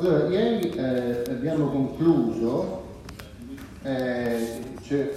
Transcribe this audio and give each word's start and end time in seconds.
Allora, 0.00 0.28
ieri 0.28 0.70
eh, 0.70 1.30
abbiamo 1.30 1.68
concluso 1.68 2.84
eh, 3.82 4.62
cioè, 4.80 5.10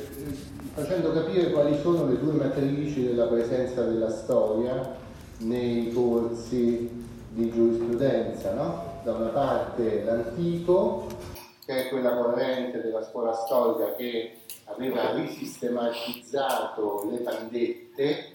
facendo 0.74 1.14
capire 1.14 1.52
quali 1.52 1.80
sono 1.80 2.06
le 2.10 2.20
due 2.20 2.34
matrici 2.34 3.06
della 3.06 3.28
presenza 3.28 3.84
della 3.84 4.10
storia 4.10 4.94
nei 5.38 5.90
corsi 5.94 6.90
di 7.30 7.50
giurisprudenza, 7.50 8.56
no? 8.56 9.00
Da 9.06 9.14
una 9.14 9.30
parte 9.30 10.04
l'antico, 10.04 11.08
che 11.66 11.86
è 11.86 11.88
quella 11.88 12.18
corrente 12.18 12.82
della 12.82 13.06
scuola 13.06 13.32
storica 13.32 13.96
che 13.96 14.40
aveva 14.66 15.14
risistematizzato 15.14 17.08
le 17.10 17.20
pandette, 17.20 18.32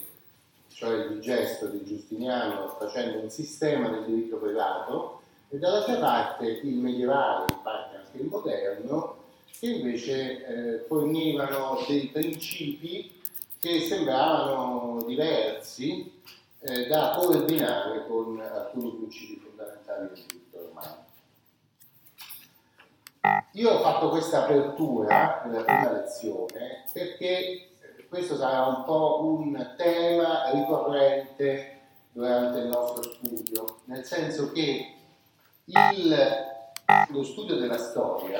cioè 0.73 0.95
il 1.11 1.19
gesto 1.19 1.67
di 1.67 1.83
Giustiniano 1.85 2.75
facendo 2.79 3.19
un 3.19 3.29
sistema 3.29 3.89
del 3.89 4.05
diritto 4.05 4.37
privato, 4.37 5.17
e 5.49 5.57
dall'altra 5.57 5.97
parte 5.97 6.45
il 6.45 6.75
medievale, 6.75 7.51
in 7.51 7.61
parte 7.61 7.97
anche 7.97 8.17
il 8.17 8.25
moderno, 8.25 9.17
che 9.59 9.67
invece 9.67 10.45
eh, 10.45 10.79
fornivano 10.87 11.83
dei 11.87 12.07
principi 12.07 13.19
che 13.59 13.81
sembravano 13.81 15.03
diversi 15.05 16.21
eh, 16.59 16.87
da 16.87 17.15
coordinare 17.17 18.05
con 18.07 18.39
alcuni 18.39 18.91
principi 18.91 19.41
fondamentali 19.45 20.07
del 20.07 20.25
diritto 20.27 20.61
romano. 20.67 21.07
Io 23.53 23.71
ho 23.71 23.79
fatto 23.79 24.09
questa 24.09 24.43
apertura 24.43 25.43
nella 25.45 25.63
prima 25.63 25.91
lezione 25.91 26.85
perché 26.93 27.69
questo 28.07 28.37
sarà 28.37 28.65
un 28.65 28.83
po' 28.85 29.23
un 29.23 29.73
tema 29.77 30.51
ricorrente 30.51 31.79
durante 32.11 32.59
il 32.59 32.67
nostro 32.67 33.03
studio, 33.03 33.79
nel 33.85 34.03
senso 34.05 34.51
che 34.51 34.98
il, 35.69 36.17
lo 37.09 37.23
studio 37.23 37.55
della 37.55 37.77
storia 37.77 38.39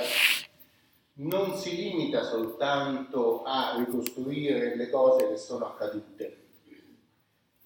non 1.13 1.55
si 1.55 1.75
limita 1.75 2.23
soltanto 2.23 3.43
a 3.43 3.75
ricostruire 3.77 4.75
le 4.75 4.89
cose 4.89 5.27
che 5.27 5.37
sono 5.37 5.67
accadute, 5.67 6.37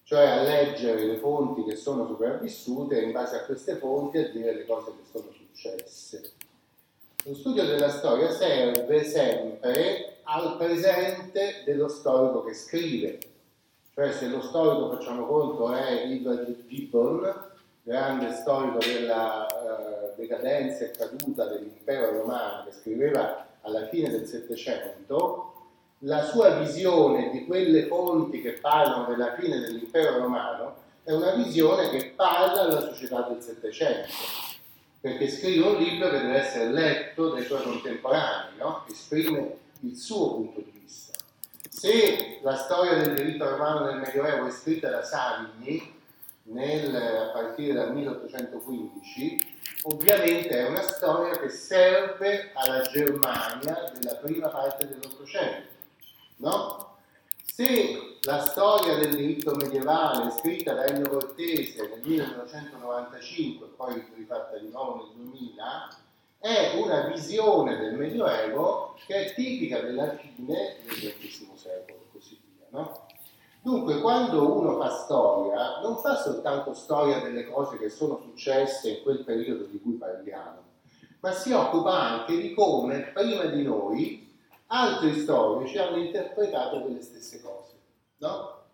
cioè 0.02 0.26
a 0.26 0.42
leggere 0.42 1.06
le 1.06 1.16
fonti 1.16 1.64
che 1.64 1.76
sono 1.76 2.06
sopravvissute 2.06 2.98
e 2.98 3.04
in 3.04 3.12
base 3.12 3.36
a 3.36 3.44
queste 3.44 3.76
fonti 3.76 4.18
a 4.18 4.28
dire 4.28 4.54
le 4.54 4.66
cose 4.66 4.90
che 4.90 5.08
sono 5.10 5.30
successe. 5.30 6.32
Lo 7.24 7.34
studio 7.34 7.64
della 7.64 7.88
storia 7.88 8.30
serve 8.30 9.04
sempre 9.04 10.18
al 10.24 10.56
presente 10.58 11.62
dello 11.64 11.88
storico 11.88 12.44
che 12.44 12.52
scrive, 12.52 13.18
cioè 13.94 14.12
se 14.12 14.26
lo 14.28 14.42
storico, 14.42 14.96
facciamo 14.96 15.24
conto, 15.26 15.72
è 15.72 16.02
Edward 16.06 16.66
Gibbon, 16.66 17.52
grande 17.84 18.32
storico 18.32 18.78
della 18.78 19.46
uh, 19.46 20.18
decadenza 20.18 20.84
e 20.84 20.90
caduta 20.90 21.44
dell'impero 21.44 22.12
romano, 22.12 22.64
che 22.64 22.72
scriveva 22.72 23.46
alla 23.60 23.86
fine 23.88 24.08
del 24.08 24.26
Settecento, 24.26 25.52
la 25.98 26.24
sua 26.24 26.58
visione 26.60 27.30
di 27.30 27.44
quelle 27.44 27.86
fonti 27.86 28.40
che 28.40 28.52
parlano 28.52 29.04
della 29.06 29.34
fine 29.34 29.60
dell'impero 29.60 30.18
romano 30.18 30.76
è 31.04 31.12
una 31.12 31.34
visione 31.34 31.90
che 31.90 32.12
parla 32.16 32.64
della 32.64 32.88
società 32.88 33.20
del 33.28 33.42
Settecento, 33.42 34.12
perché 35.00 35.28
scrive 35.28 35.66
un 35.66 35.76
libro 35.76 36.08
che 36.08 36.20
deve 36.20 36.38
essere 36.38 36.72
letto 36.72 37.30
dai 37.30 37.44
suoi 37.44 37.62
contemporanei, 37.62 38.56
no? 38.58 38.84
esprime 38.88 39.58
il 39.80 39.96
suo 39.96 40.36
punto 40.36 40.60
di 40.60 40.80
vista. 40.80 41.12
Se 41.68 42.38
la 42.42 42.56
storia 42.56 42.96
del 42.96 43.14
diritto 43.14 43.46
romano 43.46 43.84
nel 43.84 43.98
Medioevo 43.98 44.46
è 44.46 44.50
scritta 44.50 44.88
da 44.88 45.02
Savigny, 45.02 45.92
nel, 46.44 46.94
a 46.94 47.30
partire 47.32 47.74
dal 47.74 47.94
1815, 47.94 49.58
ovviamente 49.82 50.48
è 50.48 50.68
una 50.68 50.82
storia 50.82 51.38
che 51.38 51.48
serve 51.48 52.50
alla 52.54 52.82
Germania 52.82 53.92
della 53.94 54.16
prima 54.16 54.48
parte 54.48 54.86
dell'Ottocento. 54.86 55.72
No? 56.36 56.96
Se 57.42 58.18
la 58.22 58.44
storia 58.44 58.96
del 58.96 59.14
diritto 59.14 59.54
medievale 59.54 60.30
scritta 60.30 60.74
da 60.74 60.86
Ennio 60.86 61.08
Cortese 61.08 61.88
nel 61.88 62.00
1995 62.02 63.66
poi 63.76 64.04
rifatta 64.16 64.58
di 64.58 64.70
nuovo 64.70 65.12
nel 65.14 65.24
2000 65.30 65.96
è 66.38 66.72
una 66.76 67.06
visione 67.06 67.76
del 67.76 67.94
Medioevo 67.94 68.96
che 69.06 69.26
è 69.26 69.34
tipica 69.34 69.80
della 69.80 70.16
fine 70.16 70.76
del 70.82 71.14
XX 71.18 71.54
secolo 71.54 72.00
e 72.00 72.12
così 72.12 72.40
via. 72.42 72.66
No? 72.70 73.03
Dunque, 73.64 74.02
quando 74.02 74.58
uno 74.58 74.76
fa 74.76 74.90
storia, 74.90 75.80
non 75.80 75.96
fa 75.96 76.16
soltanto 76.16 76.74
storia 76.74 77.20
delle 77.20 77.48
cose 77.48 77.78
che 77.78 77.88
sono 77.88 78.20
successe 78.20 78.90
in 78.90 79.02
quel 79.02 79.24
periodo 79.24 79.64
di 79.64 79.80
cui 79.80 79.94
parliamo, 79.94 80.62
ma 81.20 81.32
si 81.32 81.50
occupa 81.50 81.98
anche 81.98 82.36
di 82.36 82.52
come 82.52 83.10
prima 83.14 83.46
di 83.46 83.62
noi 83.62 84.30
altri 84.66 85.18
storici 85.18 85.78
hanno 85.78 85.96
interpretato 85.96 86.82
quelle 86.82 87.00
stesse 87.00 87.40
cose. 87.40 87.72
No? 88.18 88.64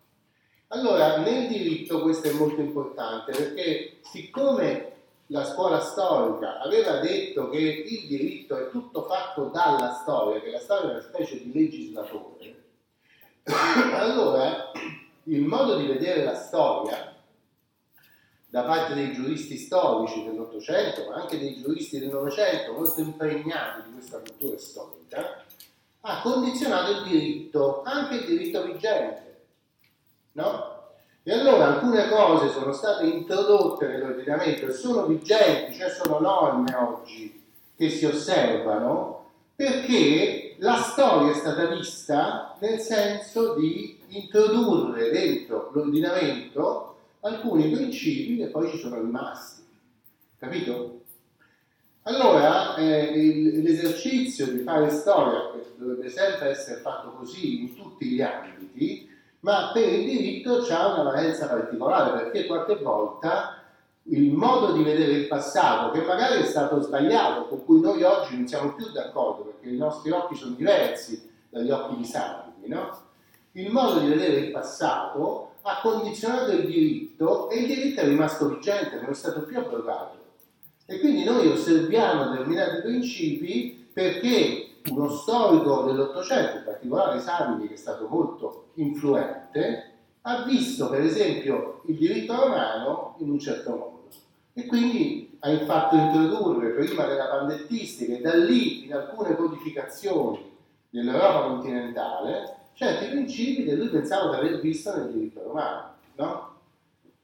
Allora, 0.67 1.19
nel 1.19 1.47
diritto 1.47 2.01
questo 2.01 2.27
è 2.27 2.33
molto 2.33 2.59
importante 2.59 3.31
perché 3.31 3.99
siccome 4.01 4.91
la 5.27 5.45
scuola 5.45 5.79
storica 5.79 6.59
aveva 6.59 6.99
detto 6.99 7.47
che 7.47 7.59
il 7.59 8.07
diritto 8.07 8.57
è 8.57 8.69
tutto 8.69 9.03
fatto 9.03 9.45
dalla 9.45 9.93
storia, 10.01 10.41
che 10.41 10.51
la 10.51 10.59
storia 10.59 10.89
è 10.89 10.91
una 10.95 11.01
specie 11.01 11.41
di 11.41 11.53
legislatore, 11.53 12.60
allora, 13.43 14.71
il 15.23 15.41
modo 15.41 15.77
di 15.77 15.87
vedere 15.87 16.23
la 16.23 16.35
storia 16.35 17.15
da 18.51 18.63
parte 18.63 18.93
dei 18.93 19.13
giuristi 19.13 19.57
storici 19.57 20.25
dell'Ottocento, 20.25 21.09
ma 21.09 21.21
anche 21.21 21.39
dei 21.39 21.61
giuristi 21.61 21.99
del 21.99 22.09
Novecento, 22.09 22.73
molto 22.73 22.99
impregnati 22.99 23.83
di 23.85 23.93
questa 23.93 24.19
cultura 24.19 24.57
storica, 24.57 25.45
ha 26.01 26.21
condizionato 26.21 26.91
il 26.91 27.03
diritto, 27.03 27.81
anche 27.83 28.15
il 28.15 28.25
diritto 28.25 28.63
vigente. 28.63 29.45
No? 30.33 30.79
E 31.23 31.31
allora 31.31 31.67
alcune 31.67 32.09
cose 32.09 32.49
sono 32.49 32.73
state 32.73 33.05
introdotte 33.05 33.87
nell'ordinamento 33.87 34.65
e 34.65 34.73
sono 34.73 35.05
vigenti, 35.05 35.77
cioè 35.77 35.89
sono 35.89 36.19
norme 36.19 36.75
oggi 36.75 37.41
che 37.77 37.89
si 37.89 38.05
osservano, 38.05 39.29
perché 39.55 40.50
la 40.61 40.75
storia 40.75 41.31
è 41.31 41.35
stata 41.35 41.65
vista 41.67 42.55
nel 42.59 42.79
senso 42.79 43.55
di 43.55 43.99
introdurre 44.09 45.09
dentro 45.09 45.71
l'ordinamento 45.73 46.95
alcuni 47.21 47.71
principi 47.71 48.37
che 48.37 48.47
poi 48.47 48.69
ci 48.69 48.77
sono 48.77 48.99
rimasti. 48.99 49.61
Capito? 50.37 51.01
Allora, 52.03 52.75
eh, 52.75 53.11
l'esercizio 53.63 54.47
di 54.47 54.59
fare 54.59 54.89
storia 54.89 55.51
dovrebbe 55.77 56.09
sempre 56.09 56.49
essere 56.49 56.81
fatto 56.81 57.11
così 57.11 57.61
in 57.61 57.75
tutti 57.75 58.05
gli 58.05 58.21
ambiti, 58.21 59.09
ma 59.41 59.71
per 59.73 59.91
il 59.91 60.05
diritto 60.05 60.61
c'è 60.61 60.73
una 60.73 61.03
valenza 61.03 61.47
particolare 61.47 62.23
perché 62.23 62.45
qualche 62.45 62.75
volta 62.75 63.60
il 64.03 64.33
modo 64.33 64.73
di 64.73 64.83
vedere 64.83 65.11
il 65.11 65.27
passato, 65.27 65.91
che 65.91 66.01
magari 66.01 66.41
è 66.41 66.45
stato 66.45 66.81
sbagliato, 66.81 67.47
con 67.47 67.63
cui 67.65 67.79
noi 67.79 68.01
oggi 68.03 68.35
non 68.35 68.47
siamo 68.47 68.73
più 68.73 68.91
d'accordo, 68.91 69.43
perché 69.43 69.69
i 69.69 69.77
nostri 69.77 70.11
occhi 70.11 70.35
sono 70.35 70.55
diversi 70.55 71.29
dagli 71.49 71.69
occhi 71.69 71.97
di 71.97 72.05
Salvi, 72.05 72.67
no? 72.67 73.09
Il 73.53 73.71
modo 73.71 73.99
di 73.99 74.07
vedere 74.07 74.37
il 74.37 74.51
passato 74.51 75.51
ha 75.63 75.79
condizionato 75.81 76.51
il 76.51 76.65
diritto 76.65 77.49
e 77.49 77.59
il 77.59 77.67
diritto 77.67 78.01
è 78.01 78.05
rimasto 78.05 78.47
vigente, 78.47 78.99
non 78.99 79.11
è 79.11 79.13
stato 79.13 79.41
più 79.41 79.57
abrogato. 79.57 80.19
E 80.85 80.99
quindi 80.99 81.23
noi 81.23 81.47
osserviamo 81.47 82.29
determinati 82.29 82.81
principi 82.81 83.89
perché 83.93 84.77
uno 84.89 85.09
storico 85.09 85.83
dell'Ottocento, 85.83 86.57
in 86.57 86.63
particolare 86.65 87.19
Savini, 87.19 87.67
che 87.67 87.75
è 87.75 87.77
stato 87.77 88.07
molto 88.07 88.69
influente, 88.75 89.90
ha 90.23 90.43
visto 90.43 90.89
per 90.89 91.01
esempio 91.01 91.81
il 91.87 91.97
diritto 91.97 92.35
romano 92.35 93.15
in 93.19 93.29
un 93.29 93.39
certo 93.39 93.69
modo 93.69 94.07
e 94.53 94.65
quindi 94.65 95.37
ha 95.39 95.57
fatto 95.65 95.95
introdurre 95.95 96.69
prima 96.69 97.05
della 97.05 97.25
pandettistica 97.25 98.13
e 98.13 98.21
da 98.21 98.35
lì 98.35 98.85
in 98.85 98.93
alcune 98.93 99.35
codificazioni 99.35 100.51
dell'Europa 100.89 101.47
continentale 101.47 102.57
certi 102.73 103.07
principi 103.07 103.63
che 103.63 103.75
lui 103.75 103.87
pensava 103.87 104.29
di 104.29 104.35
aver 104.35 104.59
visto 104.59 104.95
nel 104.95 105.11
diritto 105.11 105.43
romano, 105.43 105.93
no? 106.15 106.49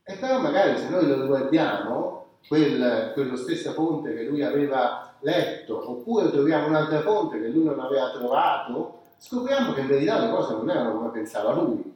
E 0.03 0.15
però 0.15 0.39
magari 0.39 0.77
se 0.77 0.89
noi 0.89 1.07
lo 1.07 1.25
guardiamo, 1.25 2.25
quel, 2.47 3.11
quello 3.13 3.35
stessa 3.35 3.73
fonte 3.73 4.13
che 4.13 4.23
lui 4.23 4.41
aveva 4.41 5.13
letto, 5.19 5.89
oppure 5.89 6.31
troviamo 6.31 6.67
un'altra 6.67 7.01
fonte 7.01 7.41
che 7.41 7.49
lui 7.49 7.65
non 7.65 7.79
aveva 7.79 8.11
trovato, 8.11 9.01
scopriamo 9.17 9.73
che 9.73 9.81
in 9.81 9.88
verità 9.88 10.19
le 10.19 10.29
cose 10.29 10.53
non 10.53 10.69
erano 10.69 10.97
come 10.97 11.09
pensava 11.09 11.53
lui. 11.53 11.95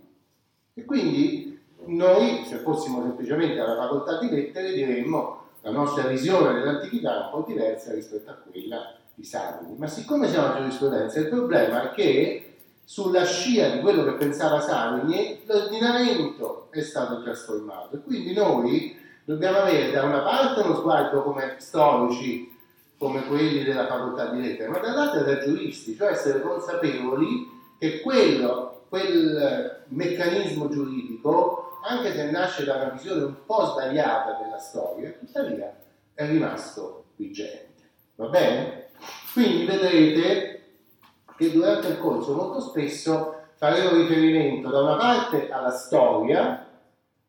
Quindi 0.91 1.57
noi, 1.85 2.43
se 2.45 2.57
fossimo 2.57 3.01
semplicemente 3.01 3.57
alla 3.61 3.77
facoltà 3.77 4.19
di 4.19 4.29
lettere, 4.29 4.73
diremmo 4.73 5.43
la 5.61 5.71
nostra 5.71 6.03
visione 6.03 6.53
dell'antichità 6.53 7.13
è 7.13 7.23
un 7.23 7.29
po' 7.31 7.45
diversa 7.47 7.93
rispetto 7.93 8.29
a 8.29 8.33
quella 8.33 8.93
di 9.15 9.23
Savini. 9.23 9.77
Ma 9.77 9.87
siccome 9.87 10.27
siamo 10.27 10.47
a 10.47 10.57
giurisprudenza, 10.57 11.19
il 11.21 11.29
problema 11.29 11.83
è 11.89 11.93
che 11.93 12.55
sulla 12.83 13.23
scia 13.23 13.69
di 13.69 13.79
quello 13.79 14.03
che 14.03 14.15
pensava 14.15 14.59
Savini, 14.59 15.39
l'ordinamento 15.45 16.67
è 16.71 16.81
stato 16.81 17.23
trasformato. 17.23 18.01
Quindi 18.01 18.33
noi 18.33 18.93
dobbiamo 19.23 19.59
avere 19.59 19.91
da 19.91 20.03
una 20.03 20.19
parte 20.19 20.59
uno 20.59 20.75
sguardo 20.75 21.23
come 21.23 21.55
storici, 21.59 22.53
come 22.97 23.25
quelli 23.27 23.63
della 23.63 23.87
facoltà 23.87 24.25
di 24.31 24.41
lettere, 24.41 24.67
ma 24.67 24.79
dall'altra 24.79 25.21
da 25.21 25.39
giuristi, 25.39 25.95
cioè 25.95 26.11
essere 26.11 26.41
consapevoli 26.41 27.49
che 27.79 28.01
quello, 28.01 28.83
quel 28.89 29.80
meccanismo 29.91 30.69
giuridico, 30.69 31.79
anche 31.83 32.13
se 32.13 32.29
nasce 32.29 32.63
da 32.63 32.75
una 32.75 32.89
visione 32.89 33.23
un 33.23 33.45
po' 33.45 33.65
sbagliata 33.65 34.39
della 34.41 34.57
storia, 34.57 35.11
tuttavia 35.11 35.75
è 36.13 36.25
rimasto 36.27 37.05
vigente. 37.15 37.89
Va 38.15 38.27
bene? 38.27 38.89
Quindi 39.33 39.65
vedrete 39.65 40.63
che 41.37 41.51
durante 41.51 41.87
il 41.87 41.97
corso 41.97 42.35
molto 42.35 42.59
spesso 42.59 43.35
faremo 43.55 43.95
riferimento 43.95 44.69
da 44.69 44.81
una 44.81 44.97
parte 44.97 45.49
alla 45.49 45.71
storia, 45.71 46.67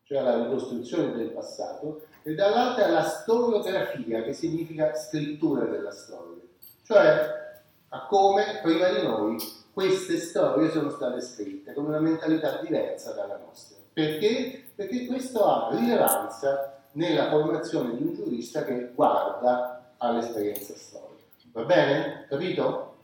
cioè 0.03 0.17
alla 0.19 0.43
ricostruzione 0.43 1.13
del 1.13 1.31
passato, 1.31 2.05
e 2.23 2.35
dall'altra 2.35 2.85
alla 2.85 3.03
storiografia, 3.03 4.23
che 4.23 4.33
significa 4.33 4.93
scrittura 4.95 5.65
della 5.65 5.91
storia, 5.91 6.41
cioè 6.83 7.41
a 7.89 8.05
come 8.07 8.59
prima 8.61 8.89
di 8.89 9.05
noi 9.05 9.37
queste 9.73 10.17
storie 10.17 10.69
sono 10.69 10.89
state 10.91 11.19
scritte 11.21 11.73
con 11.73 11.85
una 11.85 11.99
mentalità 11.99 12.61
diversa 12.61 13.13
dalla 13.13 13.37
nostra. 13.37 13.77
Perché? 13.91 14.65
Perché 14.75 15.05
questo 15.07 15.45
ha 15.45 15.75
rilevanza 15.75 16.83
nella 16.91 17.29
formazione 17.29 17.95
di 17.95 18.03
un 18.03 18.13
giurista 18.13 18.63
che 18.63 18.91
guarda 18.93 19.95
all'esperienza 19.97 20.75
storica. 20.75 21.23
Va 21.53 21.63
bene? 21.63 22.25
Capito? 22.29 22.95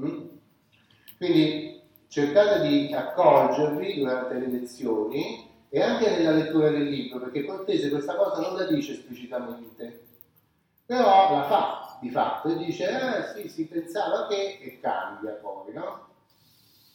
Mm? 0.00 0.26
Quindi 1.16 1.82
cercate 2.06 2.66
di 2.66 2.92
accorgervi 2.92 3.98
durante 3.98 4.34
le 4.34 4.46
lezioni 4.46 5.50
e 5.68 5.82
anche 5.82 6.10
nella 6.10 6.30
lettura 6.30 6.70
del 6.70 6.88
libro, 6.88 7.18
perché 7.18 7.44
Cortese 7.44 7.90
questa 7.90 8.14
cosa 8.14 8.40
non 8.40 8.56
la 8.56 8.64
dice 8.64 8.92
esplicitamente, 8.92 10.06
però 10.86 11.36
la 11.36 11.44
fa 11.44 11.87
di 12.00 12.10
fatto 12.10 12.48
e 12.48 12.56
dice, 12.56 12.88
eh 12.88 13.34
sì, 13.34 13.48
si 13.48 13.66
pensava 13.66 14.26
che 14.26 14.58
e 14.60 14.78
cambia 14.80 15.32
poi, 15.32 15.72
no? 15.72 16.06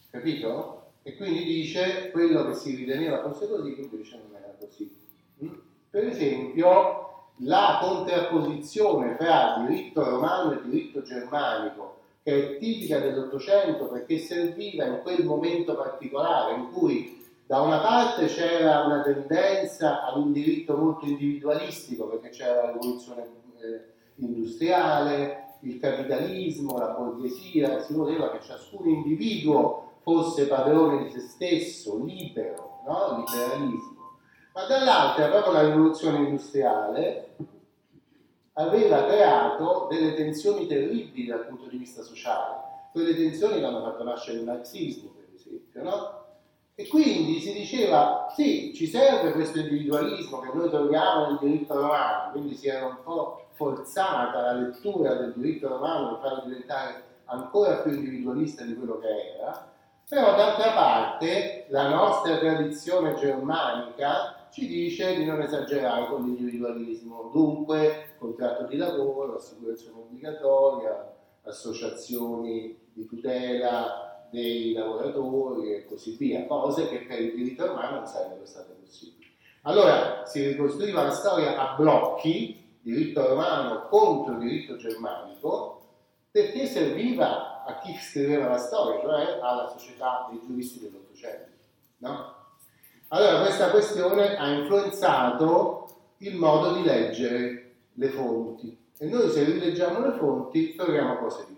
Capito? 0.10 0.92
E 1.04 1.16
quindi 1.16 1.44
dice 1.44 2.12
quello 2.12 2.46
che 2.48 2.54
si 2.54 2.76
riteneva 2.76 3.22
fosse 3.22 3.48
così, 3.48 3.80
invece 3.80 4.18
non 4.18 4.36
era 4.36 4.54
così. 4.58 4.96
Mm? 5.44 5.54
Per 5.90 6.08
esempio, 6.08 7.04
la 7.38 7.80
contrapposizione 7.82 9.16
fra 9.16 9.66
diritto 9.68 10.04
romano 10.04 10.54
e 10.54 10.62
diritto 10.64 11.02
germanico, 11.02 12.02
che 12.24 12.56
è 12.56 12.58
tipica 12.58 13.00
dell'Ottocento 13.00 13.88
perché 13.88 14.18
serviva 14.18 14.86
in 14.86 15.02
quel 15.02 15.26
momento 15.26 15.76
particolare 15.76 16.56
in 16.56 16.72
cui 16.72 17.22
da 17.46 17.60
una 17.60 17.80
parte 17.80 18.28
c'era 18.28 18.86
una 18.86 19.02
tendenza 19.02 20.06
ad 20.06 20.18
un 20.18 20.32
diritto 20.32 20.78
molto 20.78 21.06
individualistico 21.06 22.06
perché 22.06 22.30
c'era 22.30 22.64
la 22.64 22.72
rivoluzione 22.72 23.28
eh, 23.60 23.93
industriale, 24.15 25.56
il 25.62 25.80
capitalismo, 25.80 26.77
la 26.77 26.88
borghesia, 26.88 27.80
si 27.80 27.94
voleva 27.94 28.31
che 28.31 28.42
ciascun 28.42 28.88
individuo 28.88 29.92
fosse 30.01 30.48
padrone 30.48 31.04
di 31.04 31.10
se 31.10 31.19
stesso, 31.19 32.04
libero, 32.04 32.81
no? 32.86 33.18
liberalismo. 33.18 34.19
Ma 34.54 34.65
dall'altra, 34.65 35.30
proprio 35.30 35.54
la 35.54 35.68
rivoluzione 35.68 36.18
industriale 36.19 37.36
aveva 38.54 39.06
creato 39.06 39.88
delle 39.89 40.13
tensioni 40.13 40.68
terribili 40.68 41.27
dal 41.27 41.48
punto 41.48 41.68
di 41.68 41.77
vista 41.77 42.04
sociale. 42.04 42.62
Quelle 42.92 43.15
tensioni 43.15 43.60
che 43.60 43.65
hanno 43.65 43.81
fatto 43.81 44.04
nascere 44.04 44.38
il 44.38 44.44
marxismo, 44.44 45.10
per 45.10 45.30
esempio, 45.33 45.83
no? 45.83 46.21
E 46.75 46.88
quindi 46.88 47.39
si 47.39 47.54
diceva, 47.54 48.27
sì, 48.36 48.74
ci 48.75 48.88
serve 48.88 49.31
questo 49.31 49.60
individualismo 49.60 50.39
che 50.39 50.50
noi 50.54 50.69
troviamo 50.69 51.27
nel 51.27 51.38
diritto 51.39 51.80
romano, 51.80 52.31
quindi 52.31 52.56
si 52.56 52.68
era 52.68 52.88
un 52.88 52.98
po' 53.04 53.43
forzata 53.54 54.42
la 54.42 54.54
lettura 54.54 55.16
del 55.16 55.34
diritto 55.34 55.68
romano 55.68 56.20
per 56.20 56.30
farlo 56.30 56.44
diventare 56.46 57.04
ancora 57.26 57.78
più 57.78 57.92
individualista 57.94 58.64
di 58.64 58.76
quello 58.76 59.00
che 59.00 59.08
era, 59.38 59.72
però 60.08 60.36
d'altra 60.36 60.74
parte 60.74 61.66
la 61.70 61.90
nostra 61.90 62.38
tradizione 62.38 63.16
germanica 63.16 64.48
ci 64.52 64.68
dice 64.68 65.16
di 65.16 65.26
non 65.26 65.42
esagerare 65.42 66.08
con 66.08 66.24
l'individualismo, 66.24 67.32
dunque 67.34 68.16
contratto 68.20 68.66
di 68.68 68.78
lavoro, 68.78 69.38
assicurazione 69.38 70.00
obbligatoria, 70.00 71.12
associazioni 71.44 72.78
di 72.94 73.06
tutela 73.06 74.28
dei 74.30 74.74
lavoratori 74.74 75.74
e 75.74 75.86
così 75.86 76.16
via, 76.18 76.46
cose 76.46 76.88
che 76.88 77.06
per 77.08 77.20
il 77.20 77.36
diritto 77.36 77.66
romano 77.66 77.98
non 77.98 78.06
sarebbero 78.06 78.46
state 78.46 78.74
possibili. 78.80 79.32
Allora 79.64 80.26
si 80.26 80.46
ricostruiva 80.46 81.04
la 81.04 81.12
storia 81.12 81.58
a 81.58 81.76
blocchi, 81.76 82.62
diritto 82.84 83.26
romano 83.26 83.88
contro 83.88 84.38
diritto 84.38 84.78
germanico, 84.78 85.82
perché 86.30 86.68
serviva 86.68 87.64
a 87.64 87.80
chi 87.80 87.96
scriveva 87.96 88.50
la 88.50 88.58
storia, 88.58 89.02
cioè 89.02 89.40
alla 89.42 89.68
società 89.68 90.28
dei 90.30 90.42
giuristi 90.46 90.80
dell'Ottocento. 90.82 91.52
No? 92.00 92.36
Allora 93.08 93.42
questa 93.42 93.70
questione 93.70 94.36
ha 94.36 94.48
influenzato 94.50 95.88
il 96.18 96.36
modo 96.36 96.74
di 96.74 96.84
leggere 96.84 97.76
le 97.94 98.10
fonti 98.10 98.78
e 98.98 99.06
noi 99.06 99.30
se 99.30 99.44
rileggiamo 99.44 100.00
le 100.06 100.18
fonti 100.18 100.76
troviamo 100.76 101.18
cose 101.18 101.46
diverse. 101.48 101.53